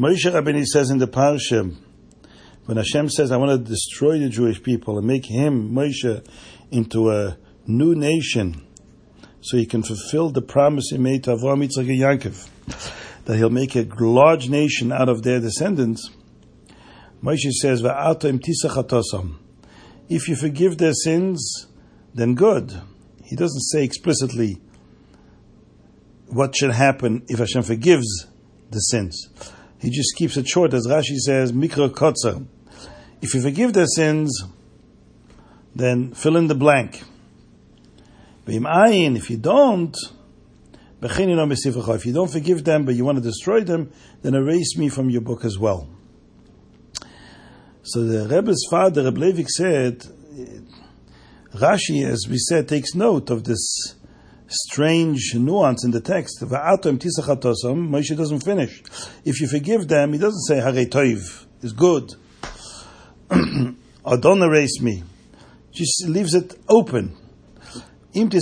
Moshe 0.00 0.24
Rabbeinu 0.24 0.64
says 0.64 0.88
in 0.90 0.96
the 0.96 1.06
Parsha, 1.06 1.76
when 2.64 2.78
Hashem 2.78 3.10
says, 3.10 3.30
I 3.30 3.36
want 3.36 3.50
to 3.50 3.70
destroy 3.70 4.18
the 4.18 4.30
Jewish 4.30 4.62
people 4.62 4.96
and 4.96 5.06
make 5.06 5.26
him, 5.26 5.74
Moshe, 5.74 6.26
into 6.70 7.10
a 7.10 7.36
new 7.66 7.94
nation, 7.94 8.66
so 9.42 9.58
he 9.58 9.66
can 9.66 9.82
fulfill 9.82 10.30
the 10.30 10.40
promise 10.40 10.88
he 10.88 10.96
made 10.96 11.24
to 11.24 11.32
Avraham, 11.32 11.62
Yitzchak, 11.62 11.80
and 11.80 12.00
Yaakov, 12.00 12.48
that 13.26 13.36
he'll 13.36 13.50
make 13.50 13.76
a 13.76 13.86
large 13.98 14.48
nation 14.48 14.90
out 14.90 15.10
of 15.10 15.22
their 15.22 15.38
descendants. 15.38 16.08
Moshe 17.22 17.50
says, 17.60 17.82
If 20.08 20.28
you 20.28 20.36
forgive 20.36 20.78
their 20.78 20.94
sins, 20.94 21.66
then 22.14 22.34
good. 22.34 22.80
He 23.22 23.36
doesn't 23.36 23.64
say 23.64 23.84
explicitly 23.84 24.62
what 26.28 26.56
should 26.56 26.72
happen 26.72 27.26
if 27.28 27.38
Hashem 27.38 27.64
forgives 27.64 28.26
the 28.70 28.78
sins. 28.78 29.28
He 29.80 29.90
just 29.90 30.14
keeps 30.16 30.36
it 30.36 30.46
short, 30.46 30.74
as 30.74 30.86
Rashi 30.86 31.16
says, 31.16 31.52
mikra 31.52 31.88
kotzer. 31.90 32.46
If 33.22 33.34
you 33.34 33.40
forgive 33.40 33.72
their 33.72 33.86
sins, 33.86 34.44
then 35.74 36.12
fill 36.12 36.36
in 36.36 36.48
the 36.48 36.54
blank. 36.54 37.02
If 38.46 39.30
you 39.30 39.36
don't, 39.36 39.96
if 41.02 42.06
you 42.06 42.12
don't 42.12 42.30
forgive 42.30 42.64
them 42.64 42.84
but 42.84 42.94
you 42.94 43.04
want 43.04 43.16
to 43.18 43.22
destroy 43.22 43.60
them, 43.62 43.90
then 44.22 44.34
erase 44.34 44.76
me 44.76 44.88
from 44.88 45.08
your 45.08 45.22
book 45.22 45.44
as 45.44 45.58
well. 45.58 45.88
So 47.82 48.04
the 48.04 48.28
Rebbe's 48.28 48.66
father, 48.70 49.04
Rebbe 49.04 49.20
Levik, 49.20 49.48
said, 49.48 50.04
Rashi, 51.54 52.04
as 52.04 52.26
we 52.28 52.38
said, 52.38 52.68
takes 52.68 52.94
note 52.94 53.30
of 53.30 53.44
this 53.44 53.94
strange 54.50 55.34
nuance 55.34 55.84
in 55.84 55.92
the 55.92 56.00
text. 56.00 56.42
Moshe 56.42 58.16
doesn't 58.16 58.40
finish. 58.40 58.82
If 59.24 59.40
you 59.40 59.46
forgive 59.48 59.88
them, 59.88 60.12
he 60.12 60.18
doesn't 60.18 60.42
say 60.42 60.56
Hare 60.56 60.84
Toiv, 60.86 61.46
is 61.62 61.72
good. 61.72 62.12
or 64.04 64.18
don't 64.18 64.42
erase 64.42 64.80
me. 64.80 65.04
Just 65.72 66.08
leaves 66.08 66.34
it 66.34 66.58
open. 66.68 67.16
And 68.12 68.32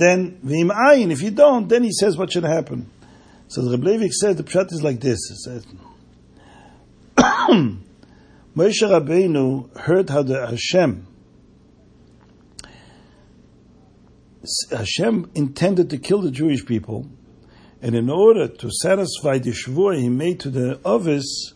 then 0.00 0.40
v'im. 0.44 1.12
If 1.12 1.22
you 1.22 1.30
don't, 1.30 1.68
then 1.68 1.84
he 1.84 1.92
says 1.92 2.16
what 2.16 2.32
should 2.32 2.42
happen. 2.44 2.90
So 3.48 3.62
the 3.62 3.78
Rebbe 3.78 4.10
said 4.10 4.38
the 4.38 4.42
pshat 4.42 4.72
is 4.72 4.82
like 4.82 4.98
this. 5.00 5.18
He 5.28 5.36
said, 5.36 5.64
Moshe 8.56 8.82
Rabbeinu 8.82 9.78
heard 9.78 10.10
how 10.10 10.22
the 10.22 10.46
Hashem 10.46 11.06
Uh, 14.42 14.76
Hashem 14.76 15.30
intended 15.34 15.90
to 15.90 15.98
kill 15.98 16.22
the 16.22 16.30
Jewish 16.30 16.64
people, 16.66 17.08
and 17.80 17.94
in 17.94 18.10
order 18.10 18.48
to 18.48 18.70
satisfy 18.82 19.38
the 19.38 19.50
shvur 19.50 19.96
he 19.96 20.08
made 20.08 20.40
to 20.40 20.50
the 20.50 20.80
others, 20.84 21.54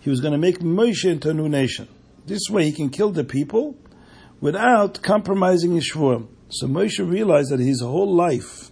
he 0.00 0.10
was 0.10 0.20
going 0.20 0.32
to 0.32 0.38
make 0.38 0.60
Moshe 0.60 1.04
into 1.04 1.30
a 1.30 1.34
new 1.34 1.48
nation. 1.48 1.88
This 2.26 2.48
way 2.50 2.64
he 2.64 2.72
can 2.72 2.90
kill 2.90 3.10
the 3.10 3.24
people 3.24 3.76
without 4.40 5.02
compromising 5.02 5.72
his 5.72 5.90
shvur. 5.92 6.26
So 6.48 6.66
Moshe 6.66 6.98
realized 6.98 7.50
that 7.50 7.60
his 7.60 7.80
whole 7.80 8.14
life, 8.14 8.70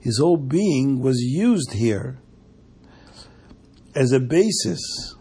his 0.00 0.18
whole 0.18 0.36
being 0.36 1.00
was 1.00 1.20
used 1.20 1.72
here 1.72 2.18
as 3.94 4.12
a 4.12 4.20
basis, 4.20 5.14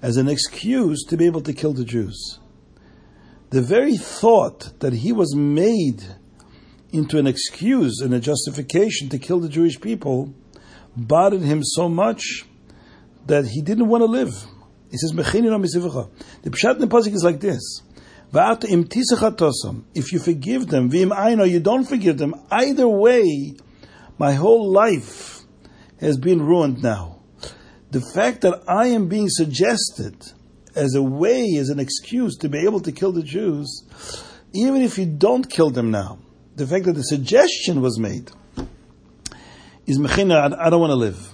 as 0.00 0.16
an 0.16 0.28
excuse 0.28 1.04
to 1.04 1.16
be 1.16 1.26
able 1.26 1.40
to 1.42 1.52
kill 1.52 1.72
the 1.72 1.84
Jews. 1.84 2.38
The 3.50 3.62
very 3.62 3.96
thought 3.96 4.80
that 4.80 4.92
he 4.92 5.12
was 5.12 5.34
made 5.34 6.02
into 6.94 7.18
an 7.18 7.26
excuse 7.26 8.00
and 8.00 8.14
a 8.14 8.20
justification 8.20 9.08
to 9.08 9.18
kill 9.18 9.40
the 9.40 9.48
Jewish 9.48 9.80
people 9.80 10.32
bothered 10.96 11.42
him 11.42 11.62
so 11.62 11.88
much 11.88 12.44
that 13.26 13.46
he 13.46 13.60
didn't 13.62 13.88
want 13.88 14.02
to 14.02 14.06
live. 14.06 14.32
He 14.90 14.96
says, 14.96 15.10
The 15.10 15.22
Pshat 15.22 16.74
in 16.74 16.80
the 16.80 16.86
Pasuk 16.86 17.12
is 17.12 17.24
like 17.24 17.40
this. 17.40 17.82
If 19.94 20.12
you 20.12 20.18
forgive 20.18 20.66
them, 20.68 20.90
or 21.40 21.46
you 21.46 21.60
don't 21.60 21.84
forgive 21.84 22.18
them, 22.18 22.34
either 22.50 22.88
way, 22.88 23.56
my 24.18 24.32
whole 24.34 24.70
life 24.70 25.40
has 26.00 26.16
been 26.16 26.42
ruined 26.42 26.82
now. 26.82 27.20
The 27.90 28.00
fact 28.00 28.42
that 28.42 28.62
I 28.68 28.88
am 28.88 29.08
being 29.08 29.28
suggested 29.28 30.16
as 30.74 30.94
a 30.94 31.02
way, 31.02 31.56
as 31.58 31.70
an 31.70 31.78
excuse 31.78 32.36
to 32.38 32.48
be 32.48 32.58
able 32.58 32.80
to 32.80 32.92
kill 32.92 33.12
the 33.12 33.22
Jews, 33.22 33.84
even 34.52 34.82
if 34.82 34.98
you 34.98 35.06
don't 35.06 35.48
kill 35.48 35.70
them 35.70 35.90
now, 35.90 36.18
the 36.56 36.66
fact 36.66 36.84
that 36.84 36.94
the 36.94 37.02
suggestion 37.02 37.80
was 37.80 37.98
made 37.98 38.30
is 39.86 39.98
mechina, 39.98 40.56
I 40.58 40.70
don't 40.70 40.80
want 40.80 40.90
to 40.90 40.96
live. 40.96 41.33